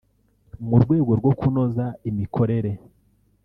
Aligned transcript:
mu 0.67 0.75
rwego 0.83 1.11
rwo 1.19 1.31
kunoza 1.39 1.85
imikorere 2.09 2.71